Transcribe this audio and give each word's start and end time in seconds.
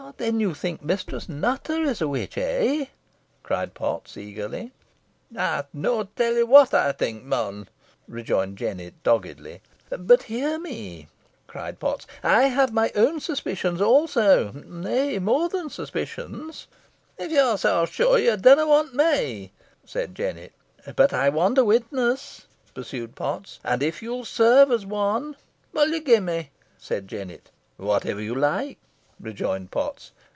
"Then 0.17 0.39
you 0.41 0.53
think 0.53 0.83
Mistress 0.83 1.29
Nutter 1.29 1.83
is 1.83 2.01
a 2.01 2.07
witch, 2.07 2.37
eh?" 2.37 2.87
cried 3.43 3.73
Potts, 3.73 4.17
eagerly. 4.17 4.71
"Ey'st 5.33 5.67
neaw 5.73 6.03
tell 6.15 6.33
ye 6.33 6.43
what 6.43 6.73
ey 6.73 6.91
think, 6.91 7.23
mon," 7.23 7.69
rejoined 8.09 8.57
Jennet, 8.57 9.01
doggedly. 9.03 9.61
"But 9.89 10.23
hear 10.23 10.59
me," 10.59 11.07
cried 11.47 11.79
Potts, 11.79 12.05
"I 12.23 12.43
have 12.47 12.73
my 12.73 12.91
own 12.93 13.19
suspicions, 13.19 13.79
also, 13.79 14.51
nay, 14.51 15.17
more 15.19 15.47
than 15.47 15.69
suspicions." 15.69 16.67
"If 17.17 17.31
ye're 17.31 17.55
shure, 17.87 18.17
yo 18.19 18.35
dunna 18.35 18.67
want 18.67 18.93
me," 18.93 19.53
said 19.85 20.13
Jennet. 20.15 20.51
"But 20.95 21.13
I 21.13 21.29
want 21.29 21.57
a 21.59 21.63
witness," 21.63 22.47
pursued 22.75 23.15
Potts, 23.15 23.59
"and 23.63 23.81
if 23.81 24.01
you'll 24.03 24.25
serve 24.25 24.71
as 24.71 24.85
one" 24.85 25.35
"Whot'll 25.71 25.93
ye 25.93 25.99
gi' 26.01 26.19
me?" 26.19 26.49
said 26.77 27.07
Jennet. 27.07 27.49
"Whatever 27.77 28.19
you 28.21 28.35
like," 28.35 28.77
rejoined 29.23 29.69
Potts. 29.69 30.13